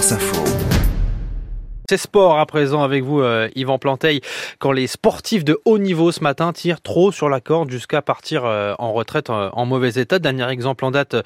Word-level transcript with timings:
France 0.00 0.12
Info. 0.12 0.89
C'est 1.90 1.96
sport 1.96 2.38
à 2.38 2.46
présent 2.46 2.84
avec 2.84 3.02
vous, 3.02 3.20
euh, 3.20 3.48
Yvan 3.56 3.80
Planteil. 3.80 4.20
Quand 4.60 4.70
les 4.70 4.86
sportifs 4.86 5.42
de 5.42 5.58
haut 5.64 5.80
niveau 5.80 6.12
ce 6.12 6.22
matin 6.22 6.52
tirent 6.52 6.80
trop 6.80 7.10
sur 7.10 7.28
la 7.28 7.40
corde 7.40 7.68
jusqu'à 7.68 8.00
partir 8.00 8.44
euh, 8.44 8.74
en 8.78 8.92
retraite 8.92 9.28
euh, 9.28 9.50
en 9.54 9.66
mauvais 9.66 10.00
état. 10.00 10.20
Dernier 10.20 10.48
exemple 10.50 10.84
en 10.84 10.92
date, 10.92 11.16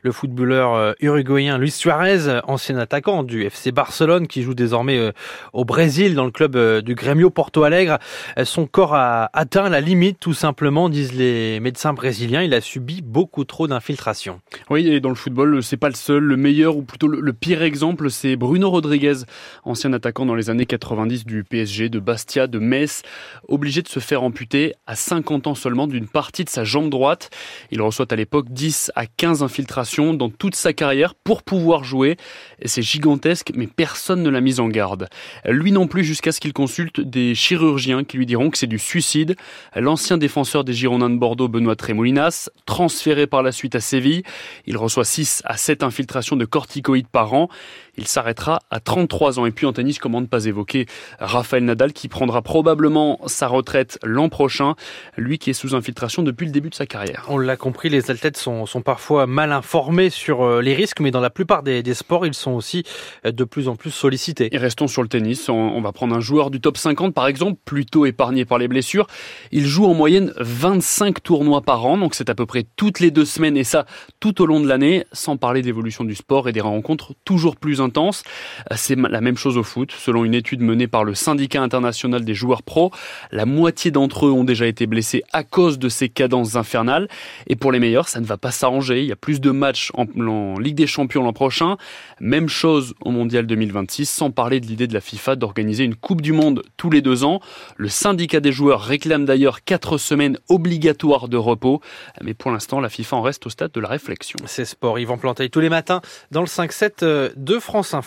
le 0.00 0.12
footballeur 0.12 0.94
uruguayen 1.00 1.58
Luis 1.58 1.72
Suarez, 1.72 2.40
ancien 2.44 2.78
attaquant 2.78 3.22
du 3.22 3.44
FC 3.44 3.70
Barcelone, 3.70 4.26
qui 4.26 4.40
joue 4.40 4.54
désormais 4.54 5.12
au 5.52 5.66
Brésil 5.66 6.14
dans 6.14 6.24
le 6.24 6.30
club 6.30 6.56
du 6.80 6.94
Grêmio 6.94 7.28
Porto 7.28 7.64
Alegre. 7.64 7.98
Son 8.44 8.66
corps 8.66 8.94
a 8.94 9.28
atteint 9.34 9.68
la 9.68 9.82
limite, 9.82 10.20
tout 10.20 10.32
simplement, 10.32 10.88
disent 10.88 11.12
les 11.12 11.60
médecins 11.60 11.92
brésiliens. 11.92 12.40
Il 12.40 12.54
a 12.54 12.62
subi 12.62 13.02
beaucoup 13.02 13.44
trop 13.44 13.66
d'infiltration. 13.66 14.40
Oui, 14.70 14.88
et 14.88 15.00
dans 15.00 15.10
le 15.10 15.16
football, 15.16 15.62
c'est 15.62 15.76
pas 15.76 15.90
le 15.90 15.94
seul. 15.94 16.22
Le 16.22 16.38
meilleur 16.38 16.78
ou 16.78 16.82
plutôt 16.82 17.08
le 17.08 17.32
pire 17.34 17.62
exemple, 17.62 18.08
c'est 18.08 18.36
Bruno 18.36 18.70
Rodriguez, 18.70 19.24
ancien 19.64 19.92
attaquant 19.92 20.13
dans 20.22 20.36
les 20.36 20.50
années 20.50 20.66
90 20.66 21.26
du 21.26 21.42
PSG, 21.42 21.88
de 21.88 21.98
Bastia, 21.98 22.46
de 22.46 22.60
Metz, 22.60 23.02
obligé 23.48 23.82
de 23.82 23.88
se 23.88 23.98
faire 23.98 24.22
amputer 24.22 24.74
à 24.86 24.94
50 24.94 25.48
ans 25.48 25.54
seulement 25.56 25.88
d'une 25.88 26.06
partie 26.06 26.44
de 26.44 26.48
sa 26.48 26.62
jambe 26.62 26.88
droite. 26.88 27.30
Il 27.72 27.82
reçoit 27.82 28.06
à 28.12 28.16
l'époque 28.16 28.46
10 28.50 28.92
à 28.94 29.06
15 29.06 29.42
infiltrations 29.42 30.14
dans 30.14 30.30
toute 30.30 30.54
sa 30.54 30.72
carrière 30.72 31.16
pour 31.16 31.42
pouvoir 31.42 31.82
jouer. 31.82 32.16
C'est 32.64 32.82
gigantesque, 32.82 33.50
mais 33.56 33.66
personne 33.66 34.22
ne 34.22 34.30
l'a 34.30 34.40
mis 34.40 34.60
en 34.60 34.68
garde. 34.68 35.08
Lui 35.44 35.72
non 35.72 35.88
plus 35.88 36.04
jusqu'à 36.04 36.30
ce 36.30 36.38
qu'il 36.38 36.52
consulte 36.52 37.00
des 37.00 37.34
chirurgiens 37.34 38.04
qui 38.04 38.16
lui 38.16 38.26
diront 38.26 38.50
que 38.50 38.58
c'est 38.58 38.68
du 38.68 38.78
suicide. 38.78 39.34
L'ancien 39.74 40.16
défenseur 40.16 40.62
des 40.62 40.72
Girondins 40.72 41.10
de 41.10 41.18
Bordeaux, 41.18 41.48
Benoît 41.48 41.76
Trémoulinas, 41.76 42.50
transféré 42.66 43.26
par 43.26 43.42
la 43.42 43.50
suite 43.50 43.74
à 43.74 43.80
Séville, 43.80 44.22
il 44.66 44.76
reçoit 44.76 45.04
6 45.04 45.42
à 45.44 45.56
7 45.56 45.82
infiltrations 45.82 46.36
de 46.36 46.44
corticoïdes 46.44 47.08
par 47.08 47.34
an. 47.34 47.48
Il 47.96 48.06
s'arrêtera 48.06 48.60
à 48.70 48.80
33 48.80 49.38
ans. 49.38 49.46
Et 49.46 49.50
puis 49.50 49.66
tennis, 49.72 49.98
comment 50.04 50.20
ne 50.20 50.26
pas 50.26 50.44
évoquer 50.44 50.84
Rafael 51.18 51.64
Nadal 51.64 51.94
qui 51.94 52.08
prendra 52.08 52.42
probablement 52.42 53.18
sa 53.24 53.46
retraite 53.46 53.98
l'an 54.04 54.28
prochain, 54.28 54.74
lui 55.16 55.38
qui 55.38 55.48
est 55.48 55.54
sous 55.54 55.74
infiltration 55.74 56.22
depuis 56.22 56.44
le 56.44 56.52
début 56.52 56.68
de 56.68 56.74
sa 56.74 56.84
carrière. 56.84 57.24
On 57.30 57.38
l'a 57.38 57.56
compris, 57.56 57.88
les 57.88 58.10
athlètes 58.10 58.36
sont, 58.36 58.66
sont, 58.66 58.82
parfois 58.82 59.26
mal 59.26 59.50
informés 59.50 60.10
sur 60.10 60.42
euh, 60.42 60.60
les 60.60 60.74
risques, 60.74 61.00
mais 61.00 61.10
dans 61.10 61.22
la 61.22 61.30
plupart 61.30 61.62
des, 61.62 61.82
des, 61.82 61.94
sports, 61.94 62.26
ils 62.26 62.34
sont 62.34 62.50
aussi 62.50 62.82
euh, 63.24 63.32
de 63.32 63.44
plus 63.44 63.66
en 63.66 63.76
plus 63.76 63.90
sollicités. 63.90 64.54
Et 64.54 64.58
restons 64.58 64.88
sur 64.88 65.00
le 65.00 65.08
tennis, 65.08 65.48
on, 65.48 65.80
va 65.80 65.92
prendre 65.92 66.14
un 66.14 66.20
joueur 66.20 66.50
du 66.50 66.60
top 66.60 66.76
50 66.76 67.14
par 67.14 67.26
exemple, 67.26 67.58
plutôt 67.64 68.04
épargné 68.04 68.44
par 68.44 68.58
les 68.58 68.68
blessures. 68.68 69.06
Il 69.52 69.64
joue 69.64 69.86
en 69.86 69.94
moyenne 69.94 70.34
25 70.36 71.22
tournois 71.22 71.62
par 71.62 71.86
an, 71.86 71.96
donc 71.96 72.14
c'est 72.14 72.28
à 72.28 72.34
peu 72.34 72.44
près 72.44 72.66
toutes 72.76 73.00
les 73.00 73.10
deux 73.10 73.24
semaines 73.24 73.56
et 73.56 73.64
ça 73.64 73.86
tout 74.20 74.42
au 74.42 74.46
long 74.46 74.60
de 74.60 74.68
l'année, 74.68 75.06
sans 75.12 75.38
parler 75.38 75.62
d'évolution 75.62 76.04
du 76.04 76.14
sport 76.14 76.46
et 76.46 76.52
des 76.52 76.60
rencontres 76.60 77.14
toujours 77.24 77.56
plus 77.56 77.80
intenses. 77.80 78.22
C'est 78.76 78.96
la 78.96 79.22
même 79.22 79.38
chose 79.38 79.56
au 79.56 79.62
foot. 79.62 79.93
Selon 79.98 80.24
une 80.24 80.34
étude 80.34 80.60
menée 80.60 80.86
par 80.86 81.04
le 81.04 81.14
syndicat 81.14 81.62
international 81.62 82.24
des 82.24 82.34
joueurs 82.34 82.62
pro, 82.62 82.90
la 83.30 83.46
moitié 83.46 83.90
d'entre 83.90 84.26
eux 84.26 84.30
ont 84.30 84.44
déjà 84.44 84.66
été 84.66 84.86
blessés 84.86 85.22
à 85.32 85.44
cause 85.44 85.78
de 85.78 85.88
ces 85.88 86.08
cadences 86.08 86.56
infernales. 86.56 87.08
Et 87.46 87.56
pour 87.56 87.72
les 87.72 87.80
meilleurs, 87.80 88.08
ça 88.08 88.20
ne 88.20 88.26
va 88.26 88.36
pas 88.36 88.50
s'arranger. 88.50 89.00
Il 89.00 89.06
y 89.06 89.12
a 89.12 89.16
plus 89.16 89.40
de 89.40 89.50
matchs 89.50 89.90
en, 89.94 90.06
Ligue 90.58 90.76
des 90.76 90.86
Champions 90.86 91.22
l'an 91.22 91.32
prochain. 91.32 91.76
Même 92.20 92.48
chose 92.48 92.94
au 93.00 93.10
Mondial 93.10 93.46
2026, 93.46 94.08
sans 94.08 94.30
parler 94.30 94.60
de 94.60 94.66
l'idée 94.66 94.86
de 94.86 94.94
la 94.94 95.00
FIFA 95.00 95.36
d'organiser 95.36 95.84
une 95.84 95.94
Coupe 95.94 96.20
du 96.20 96.32
Monde 96.32 96.62
tous 96.76 96.90
les 96.90 97.02
deux 97.02 97.24
ans. 97.24 97.40
Le 97.76 97.88
syndicat 97.88 98.40
des 98.40 98.52
joueurs 98.52 98.80
réclame 98.80 99.24
d'ailleurs 99.24 99.64
quatre 99.64 99.98
semaines 99.98 100.38
obligatoires 100.48 101.28
de 101.28 101.36
repos. 101.36 101.80
Mais 102.22 102.34
pour 102.34 102.50
l'instant, 102.50 102.80
la 102.80 102.88
FIFA 102.88 103.16
en 103.16 103.22
reste 103.22 103.46
au 103.46 103.50
stade 103.50 103.72
de 103.72 103.80
la 103.80 103.88
réflexion. 103.88 104.38
C'est 104.46 104.64
sport. 104.64 104.98
Yvan 104.98 105.18
Planteil 105.18 105.50
tous 105.50 105.60
les 105.60 105.68
matins 105.68 106.00
dans 106.30 106.40
le 106.40 106.46
5-7 106.46 106.90
euh, 107.02 107.30
de 107.36 107.58
France 107.58 107.94
Info. 107.94 108.02